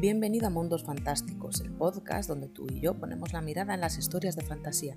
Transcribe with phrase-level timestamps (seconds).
[0.00, 3.98] Bienvenido a Mundos Fantásticos, el podcast donde tú y yo ponemos la mirada en las
[3.98, 4.94] historias de fantasía,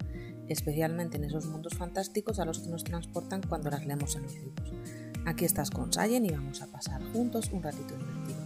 [0.47, 4.35] especialmente en esos mundos fantásticos a los que nos transportan cuando las leemos en los
[4.35, 4.71] libros.
[5.25, 8.45] Aquí estás con Sayen y vamos a pasar juntos un ratito divertido.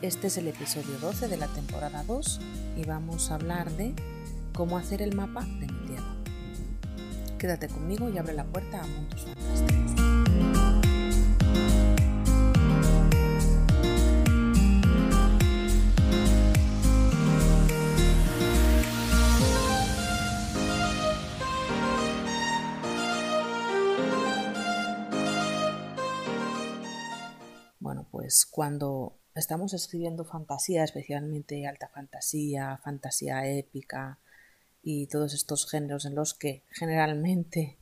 [0.00, 2.40] Este es el episodio 12 de la temporada 2
[2.78, 3.94] y vamos a hablar de
[4.54, 6.16] cómo hacer el mapa de mi tierra.
[7.36, 10.13] Quédate conmigo y abre la puerta a Mundos Fantásticos.
[28.54, 34.20] Cuando estamos escribiendo fantasía, especialmente alta fantasía, fantasía épica
[34.80, 37.80] y todos estos géneros en los que generalmente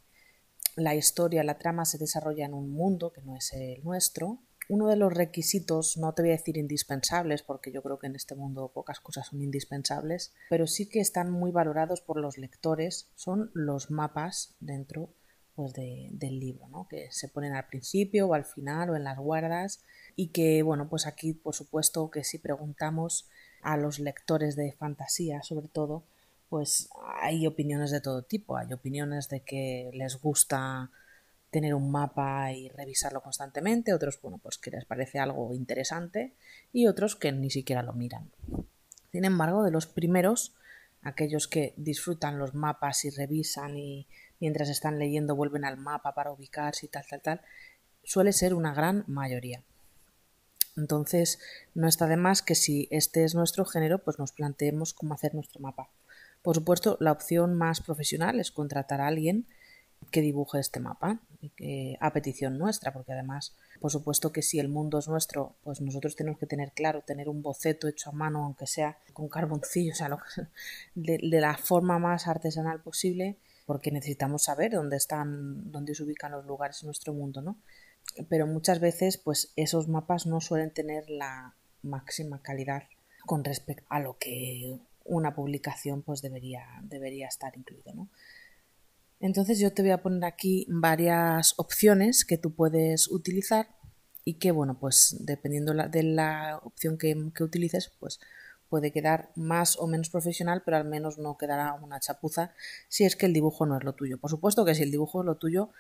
[0.75, 4.39] la historia, la trama se desarrolla en un mundo que no es el nuestro,
[4.71, 8.17] uno de los requisitos, no te voy a decir indispensables, porque yo creo que en
[8.17, 13.11] este mundo pocas cosas son indispensables, pero sí que están muy valorados por los lectores,
[13.15, 15.13] son los mapas dentro
[15.55, 16.89] pues, del libro, ¿no?
[16.89, 19.85] que se ponen al principio o al final o en las guardas
[20.17, 23.29] y que, bueno, pues aquí, por supuesto, que si preguntamos
[23.63, 26.05] a los lectores de fantasía, sobre todo,
[26.49, 28.57] pues hay opiniones de todo tipo.
[28.57, 30.91] Hay opiniones de que les gusta
[31.51, 36.35] tener un mapa y revisarlo constantemente, otros, bueno, pues que les parece algo interesante
[36.73, 38.31] y otros que ni siquiera lo miran.
[39.13, 40.55] Sin embargo, de los primeros,
[41.03, 44.07] aquellos que disfrutan los mapas y revisan y
[44.41, 47.41] mientras están leyendo vuelven al mapa para ubicarse y tal, tal, tal,
[48.03, 49.63] suele ser una gran mayoría.
[50.77, 51.39] Entonces,
[51.75, 55.35] no está de más que si este es nuestro género, pues nos planteemos cómo hacer
[55.35, 55.91] nuestro mapa.
[56.43, 59.47] Por supuesto, la opción más profesional es contratar a alguien
[60.11, 61.21] que dibuje este mapa
[62.01, 66.17] a petición nuestra, porque además, por supuesto que si el mundo es nuestro, pues nosotros
[66.17, 69.97] tenemos que tener claro, tener un boceto hecho a mano, aunque sea con carboncillo, o
[69.97, 70.09] sea,
[70.95, 76.33] de, de la forma más artesanal posible, porque necesitamos saber dónde están, dónde se ubican
[76.33, 77.57] los lugares en nuestro mundo, ¿no?
[78.29, 82.85] Pero muchas veces pues esos mapas no suelen tener la máxima calidad
[83.27, 87.95] con respecto a lo que una publicación pues debería, debería estar incluido.
[87.95, 88.09] ¿no?
[89.21, 93.69] Entonces yo te voy a poner aquí varias opciones que tú puedes utilizar
[94.25, 98.21] y que bueno pues dependiendo de la opción que, que utilices pues
[98.69, 102.55] puede quedar más o menos profesional pero al menos no quedará una chapuza
[102.89, 104.19] si es que el dibujo no es lo tuyo.
[104.19, 105.71] Por supuesto que si el dibujo es lo tuyo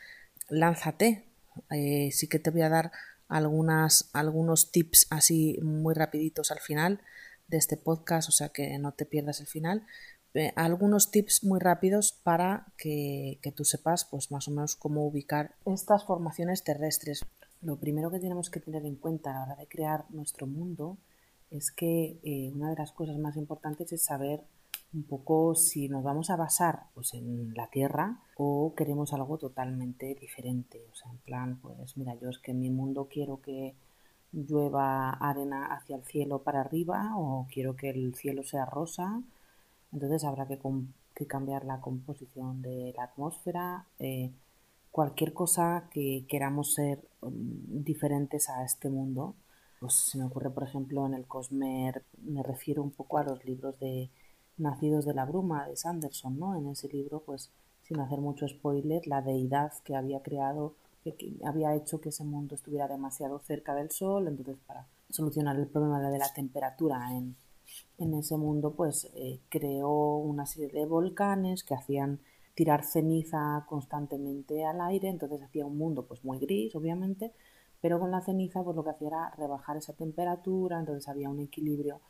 [0.48, 1.31] lánzate
[1.70, 2.92] eh, sí que te voy a dar
[3.28, 7.00] algunas, algunos tips así muy rapiditos al final
[7.48, 9.86] de este podcast, o sea que no te pierdas el final.
[10.34, 15.54] Eh, algunos tips muy rápidos para que, tú sepas pues más o menos cómo ubicar
[15.66, 17.24] estas formaciones terrestres.
[17.60, 20.98] Lo primero que tenemos que tener en cuenta a la hora de crear nuestro mundo
[21.50, 24.42] es que eh, una de las cosas más importantes es saber
[24.94, 30.14] un poco si nos vamos a basar pues, en la Tierra o queremos algo totalmente
[30.14, 30.86] diferente.
[30.92, 33.74] O sea, en plan, pues mira, yo es que en mi mundo quiero que
[34.32, 39.22] llueva arena hacia el cielo para arriba o quiero que el cielo sea rosa.
[39.92, 40.58] Entonces habrá que,
[41.26, 43.86] cambiar la composición de la atmósfera.
[43.98, 44.32] Eh,
[44.90, 47.32] cualquier cosa que queramos ser um,
[47.84, 49.34] diferentes a este mundo.
[49.80, 53.44] Pues se me ocurre, por ejemplo, en el Cosmer, me refiero un poco a los
[53.44, 54.10] libros de
[54.62, 56.56] Nacidos de la Bruma de Sanderson, ¿no?
[56.56, 57.50] En ese libro, pues
[57.82, 60.74] sin hacer mucho spoiler, la deidad que había creado,
[61.04, 65.66] que, había hecho que ese mundo estuviera demasiado cerca del Sol, entonces para solucionar el
[65.66, 67.36] problema de la temperatura en,
[67.98, 72.20] en ese mundo, pues eh, creó una serie de volcanes que hacían
[72.54, 77.32] tirar ceniza constantemente al aire, entonces hacía un mundo pues muy gris, obviamente,
[77.80, 81.40] pero con la ceniza pues lo que hacía era rebajar esa temperatura, entonces había un
[81.40, 82.00] equilibrio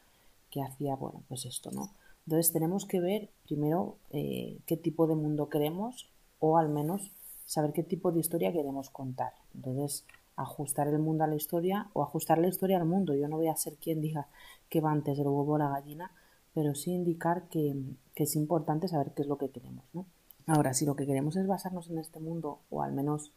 [0.51, 1.95] que hacía, bueno, pues esto, ¿no?
[2.27, 7.13] Entonces tenemos que ver primero eh, qué tipo de mundo queremos o al menos
[7.47, 9.33] saber qué tipo de historia queremos contar.
[9.55, 10.05] Entonces
[10.37, 13.15] ajustar el mundo a la historia o ajustar la historia al mundo.
[13.15, 14.29] Yo no voy a ser quien diga
[14.69, 16.13] que va antes el huevo o la gallina,
[16.55, 17.75] pero sí indicar que,
[18.15, 19.85] es importante saber qué es lo que queremos.
[19.93, 20.07] ¿no?
[20.47, 23.33] Ahora, si lo que queremos es basarnos en este mundo o al menos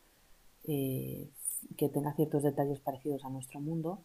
[0.64, 1.30] eh,
[1.78, 4.02] que tenga ciertos detalles parecidos a nuestro mundo,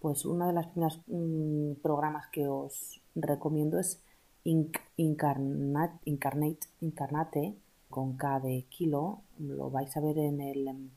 [0.00, 4.02] pues uno de los primeros mm, programas que os recomiendo es
[4.44, 7.56] Incarnate, Incarnate, Incarnate
[7.88, 10.90] con K de kilo, lo vais a ver en, el,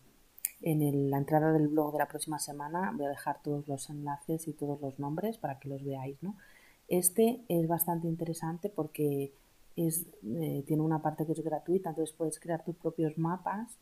[0.62, 2.92] en la entrada del blog de la próxima semana.
[2.96, 6.22] Voy a dejar todos los enlaces y todos los nombres para que los veáis.
[6.24, 6.38] ¿no?
[6.88, 9.34] Este es bastante interesante porque
[9.76, 13.78] es, eh, tiene una parte que es gratuita, entonces puedes crear tus propios mapas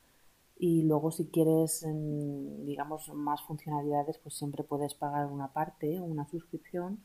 [0.58, 1.86] y luego si quieres,
[2.66, 7.00] digamos, más funcionalidades, pues siempre puedes pagar una parte o una suscripción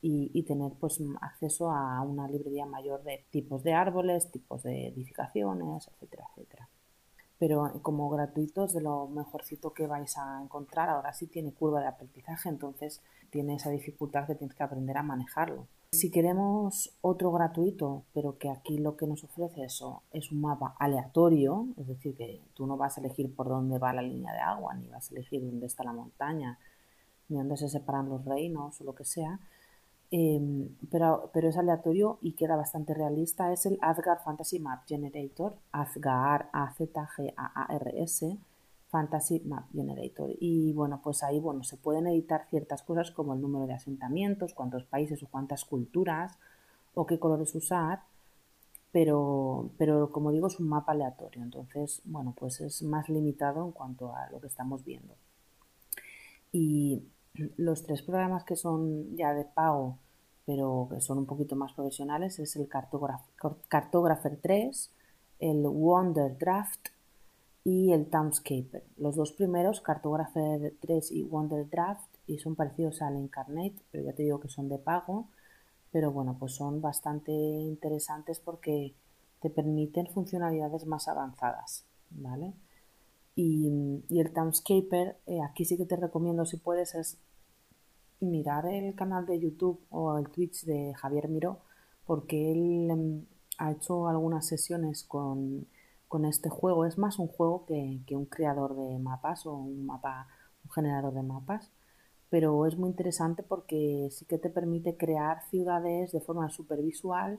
[0.00, 5.88] y, tener pues acceso a una librería mayor de tipos de árboles, tipos de edificaciones,
[5.88, 6.68] etcétera, etcétera.
[7.38, 10.88] Pero como gratuito es de lo mejorcito que vais a encontrar.
[10.88, 13.00] Ahora sí tiene curva de aprendizaje, entonces
[13.30, 15.66] tiene esa dificultad que tienes que aprender a manejarlo.
[15.92, 20.76] Si queremos otro gratuito, pero que aquí lo que nos ofrece eso es un mapa
[20.78, 24.40] aleatorio, es decir, que tú no vas a elegir por dónde va la línea de
[24.40, 26.58] agua, ni vas a elegir dónde está la montaña,
[27.28, 29.40] ni dónde se separan los reinos o lo que sea,
[30.10, 35.56] Em, pero, pero es aleatorio y queda bastante realista, es el Asgard Fantasy Map Generator,
[35.70, 38.38] Asgard, A-Z-G-A-A-R-S,
[38.88, 40.30] Fantasy Map Generator.
[40.40, 44.54] Y bueno, pues ahí bueno, se pueden editar ciertas cosas como el número de asentamientos,
[44.54, 46.38] cuántos países o cuántas culturas,
[46.94, 48.02] o qué colores usar,
[48.90, 53.72] pero, pero como digo es un mapa aleatorio, entonces bueno, pues es más limitado en
[53.72, 55.14] cuanto a lo que estamos viendo.
[56.50, 57.02] Y
[57.34, 59.98] los tres programas que son ya de pago,
[60.44, 64.90] pero que son un poquito más profesionales, es el Cartographer 3,
[65.40, 66.88] el Wonder Draft
[67.64, 68.82] y el Townscaper.
[68.96, 74.14] Los dos primeros, Cartographer 3 y Wonder Draft, y son parecidos al Incarnate, pero ya
[74.14, 75.28] te digo que son de pago,
[75.92, 78.94] pero bueno, pues son bastante interesantes porque
[79.40, 82.54] te permiten funcionalidades más avanzadas, ¿vale?
[83.40, 83.68] Y,
[84.18, 87.18] el Townscaper, eh, aquí sí que te recomiendo si puedes es
[88.18, 91.60] mirar el canal de YouTube o el Twitch de Javier Miró,
[92.04, 93.26] porque él em,
[93.58, 95.68] ha hecho algunas sesiones con,
[96.28, 96.84] este juego.
[96.84, 100.26] Es más un juego que, un creador de mapas o un mapa,
[100.64, 101.70] un generador de mapas.
[102.30, 107.38] Pero es muy interesante porque sí que te permite crear ciudades de forma supervisual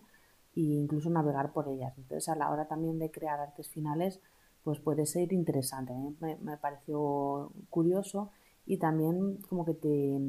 [0.56, 1.94] e incluso navegar por ellas.
[1.98, 4.22] Entonces a la hora también de crear artes finales,
[4.64, 5.94] pues puede ser interesante.
[6.20, 8.32] me, me pareció curioso
[8.66, 10.20] y también como que te,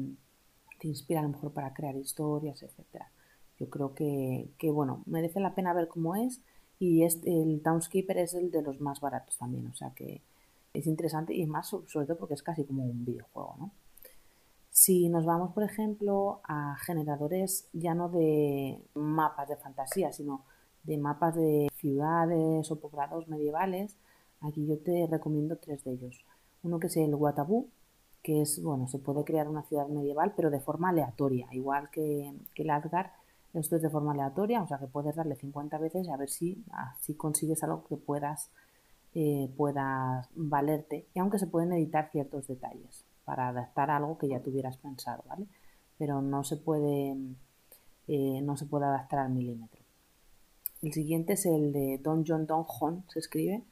[0.81, 3.11] te inspira a lo mejor para crear historias, etcétera.
[3.59, 6.41] Yo creo que, bueno, merece la pena ver cómo es
[6.79, 10.23] y el Townskeeper es el de los más baratos también, o sea que
[10.73, 13.71] es interesante y más sobre todo porque es casi como un videojuego, ¿no?
[14.71, 20.45] Si nos vamos, por ejemplo, a generadores ya no de mapas de fantasía, sino
[20.83, 23.97] de mapas de ciudades o poblados medievales,
[24.41, 26.25] aquí yo te recomiendo tres de ellos.
[26.63, 27.69] Uno que es el Watabu,
[28.23, 32.33] que es, bueno, se puede crear una ciudad medieval, pero de forma aleatoria, igual que,
[32.55, 33.11] el Asgard,
[33.53, 36.63] esto es de forma aleatoria, o sea que puedes darle 50 veces a ver si
[36.71, 38.49] así consigues algo que puedas,
[39.15, 44.41] eh, puedas valerte, y aunque se pueden editar ciertos detalles para adaptar algo que ya
[44.41, 45.47] tuvieras pensado, ¿vale?
[45.97, 47.17] Pero no se puede,
[48.07, 49.81] eh, no se puede adaptar al milímetro.
[50.81, 53.63] El siguiente es el de Don John Don Hon, se escribe.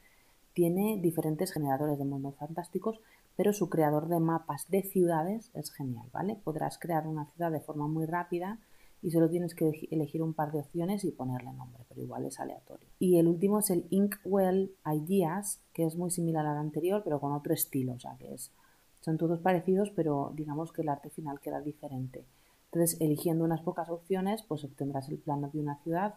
[0.60, 3.00] Tiene diferentes generadores de mundos fantásticos
[3.38, 6.36] pero su creador de mapas de ciudades es genial, ¿vale?
[6.36, 8.60] Podrás crear una ciudad de forma muy rápida
[9.02, 12.42] y solo tienes que elegir un par de opciones y ponerle nombre, pero igual es
[12.42, 12.90] aleatorio.
[13.00, 17.32] Y el último es el Inkwell Ideas, que es muy similar al anterior, pero con
[17.32, 18.52] otro estilo, o sea, que es,
[19.00, 22.26] son todos parecidos, pero digamos que el arte final queda diferente.
[22.66, 26.16] Entonces, eligiendo unas pocas opciones, pues obtendrás el plano de una ciudad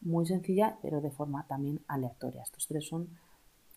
[0.00, 2.42] muy sencilla, pero de forma también aleatoria.
[2.42, 3.10] Estos tres son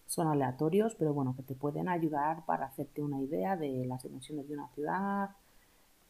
[0.05, 4.47] son aleatorios, pero bueno, que te pueden ayudar para hacerte una idea de las dimensiones
[4.47, 5.29] de una ciudad,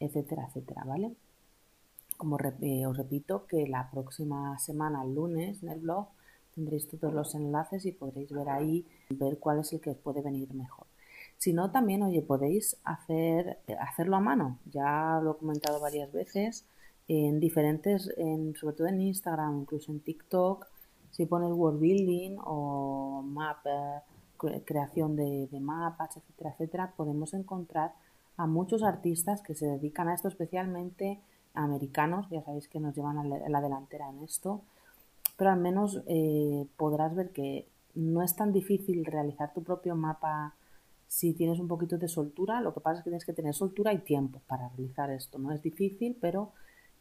[0.00, 1.14] etcétera, etcétera, ¿vale?
[2.16, 6.08] Como eh, os repito, que la próxima semana, el lunes, en el blog,
[6.54, 10.22] tendréis todos los enlaces y podréis ver ahí, ver cuál es el que os puede
[10.22, 10.86] venir mejor.
[11.38, 14.58] Si no, también, oye, podéis hacer, hacerlo a mano.
[14.72, 16.64] Ya lo he comentado varias veces
[17.08, 20.66] en diferentes, en, sobre todo en Instagram, incluso en TikTok,
[21.16, 23.64] si pones world building o map,
[24.66, 27.94] creación de, mapas, etcétera, etcétera, podemos encontrar
[28.36, 31.18] a muchos artistas que se dedican a esto, especialmente
[31.54, 34.60] americanos, ya sabéis que nos llevan a la delantera en esto,
[35.38, 40.54] pero al menos eh, podrás ver que no es tan difícil realizar tu propio mapa
[41.06, 43.94] si tienes un poquito de soltura, lo que pasa es que tienes que tener soltura
[43.94, 46.52] y tiempo para realizar esto, no es difícil, pero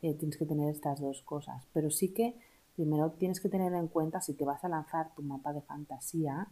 [0.02, 2.40] eh, tienes que tener estas dos cosas, pero sí que
[2.76, 6.50] Primero tienes que tener en cuenta si te vas a lanzar tu mapa de fantasía,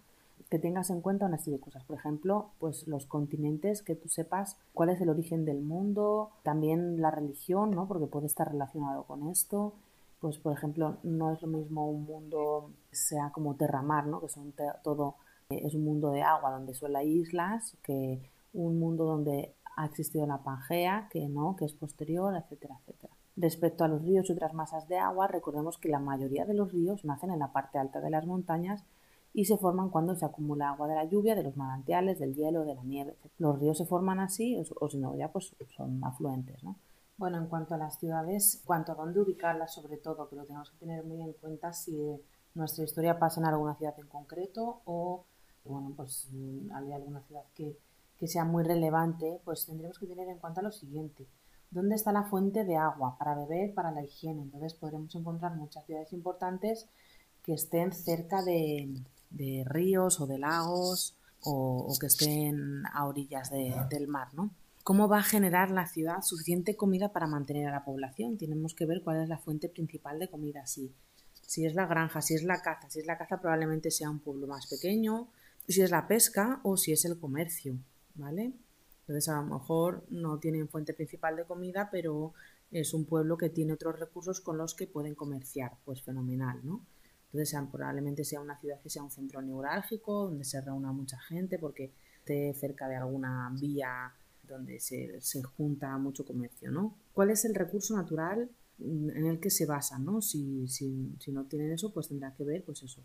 [0.49, 1.83] que tengas en cuenta una serie de cosas.
[1.83, 7.01] Por ejemplo, pues los continentes, que tú sepas cuál es el origen del mundo, también
[7.01, 7.87] la religión, ¿no?
[7.87, 9.73] Porque puede estar relacionado con esto.
[10.19, 14.21] Pues, por ejemplo, no es lo mismo un mundo sea como terramar, ¿no?
[14.21, 14.53] Que son
[14.83, 15.15] todo
[15.49, 18.21] eh, es un mundo de agua donde solo hay islas, que
[18.53, 23.13] un mundo donde ha existido la Pangea, que no, que es posterior, etcétera, etcétera.
[23.35, 26.71] Respecto a los ríos y otras masas de agua, recordemos que la mayoría de los
[26.71, 28.83] ríos nacen en la parte alta de las montañas
[29.33, 32.65] y se forman cuando se acumula agua de la lluvia, de los manantiales, del hielo,
[32.65, 33.17] de la nieve.
[33.39, 36.63] Los ríos se forman así o, si no, ya pues son afluentes.
[36.63, 36.75] ¿no?
[37.17, 40.69] Bueno, en cuanto a las ciudades, cuanto a dónde ubicarlas sobre todo, que lo tenemos
[40.69, 42.21] que tener muy en cuenta si
[42.53, 45.25] nuestra historia pasa en alguna ciudad en concreto o,
[45.65, 47.75] bueno, pues mm, hay alguna ciudad que,
[48.23, 51.27] que sea muy relevante, pues tendremos que tener en cuenta lo siguiente.
[51.69, 54.43] ¿Dónde está la fuente de agua para beber, para la higiene?
[54.43, 56.87] Entonces podremos encontrar muchas ciudades importantes
[57.43, 59.03] que estén cerca de,
[59.65, 64.51] ríos o de lagos o, que estén a orillas del mar, ¿no?
[64.85, 68.37] ¿Cómo va a generar la ciudad suficiente comida para mantener a la población?
[68.37, 70.65] Tenemos que ver cuál es la fuente principal de comida.
[70.65, 70.95] Si,
[71.41, 72.89] si es la granja, si es la caza.
[72.89, 75.27] Si es la caza probablemente sea un pueblo más pequeño,
[75.67, 77.77] si es la pesca o si es el comercio,
[78.15, 78.53] ¿vale?
[79.01, 82.33] Entonces a lo mejor no tienen fuente principal de comida, pero
[82.71, 86.85] es un pueblo que tiene otros recursos con los que pueden comerciar, pues fenomenal, ¿no?
[87.25, 91.57] Entonces probablemente sea una ciudad que sea un centro neurálgico, donde se reúna mucha gente,
[91.57, 94.13] porque esté cerca de alguna vía
[94.47, 96.95] donde se, se junta mucho comercio, ¿no?
[97.13, 100.21] ¿Cuál es el recurso natural en el que se basan, ¿no?
[100.21, 103.01] Si, si, si no tienen eso, pues tendrá que ver, pues eso,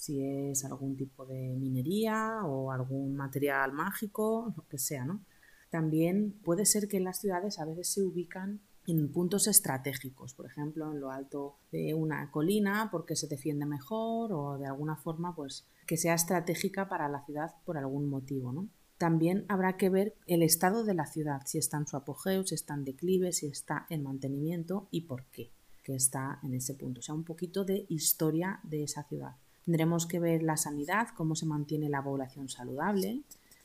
[0.00, 5.20] si es algún tipo de minería o algún material mágico, lo que sea, ¿no?
[5.68, 10.90] También puede ser que las ciudades a veces se ubican en puntos estratégicos, por ejemplo,
[10.90, 15.66] en lo alto de una colina porque se defiende mejor o de alguna forma pues
[15.86, 18.68] que sea estratégica para la ciudad por algún motivo, ¿no?
[18.96, 22.54] También habrá que ver el estado de la ciudad, si está en su apogeo, si
[22.54, 25.52] está en declive, si está en mantenimiento y por qué
[25.82, 29.36] que está en ese punto, o sea, un poquito de historia de esa ciudad.
[29.64, 33.22] Tendremos que ver la sanidad, cómo se mantiene la población saludable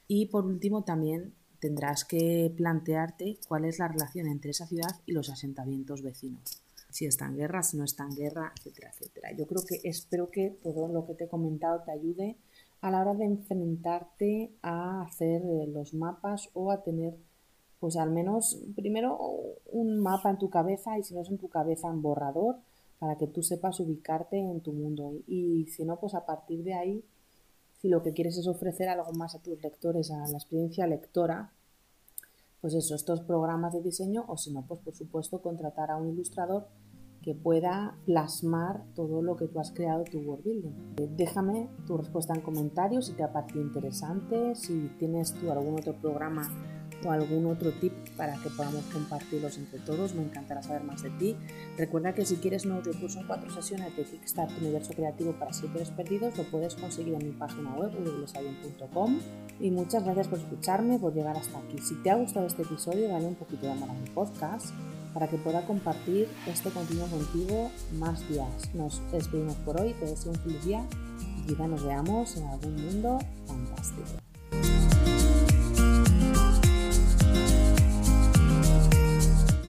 [0.07, 5.13] y por último también tendrás que plantearte cuál es la relación entre esa ciudad y
[5.13, 6.61] los asentamientos vecinos.
[6.89, 9.31] Si está en guerra, si no está en guerra, etcétera, etcétera.
[9.35, 12.37] Yo creo que espero que todo lo que te he comentado te ayude
[12.81, 17.17] a la hora de enfrentarte a hacer eh, los mapas o a tener,
[17.79, 19.17] pues al menos, primero
[19.71, 22.57] un mapa en tu cabeza y si no es en tu cabeza, en borrador,
[23.05, 25.13] para que tú sepas ubicarte en tu mundo.
[25.27, 27.05] Y si no, pues a partir de ahí
[27.79, 31.51] si lo que quieres es ofrecer algo más a tus lectores, a la experiencia lectora,
[32.61, 36.09] pues eso, estos programas de diseño o si no, pues por supuesto contratar a un
[36.09, 36.67] ilustrador
[37.21, 40.95] que pueda plasmar todo lo que tú has creado tu world building.
[41.15, 45.93] Déjame tu respuesta en comentarios si te ha parecido interesante, si tienes tú algún otro
[45.93, 46.49] programa
[47.05, 50.13] o algún otro tip para que podamos compartirlos entre todos.
[50.13, 51.35] Me encantará saber más de ti.
[51.77, 55.83] Recuerda que si quieres un audiocurso en cuatro sesiones de Kickstart Universo Creativo para siempre
[55.95, 59.19] perdidos, lo puedes conseguir en mi página web www.sabion.com.
[59.59, 61.77] Y muchas gracias por escucharme, por llegar hasta aquí.
[61.79, 64.73] Si te ha gustado este episodio, dale un poquito de amor a mi podcast
[65.13, 68.49] para que pueda compartir este contenido contigo más días.
[68.73, 70.85] Nos despedimos por hoy, te deseo un feliz día
[71.39, 74.84] y quizá nos veamos en algún mundo fantástico.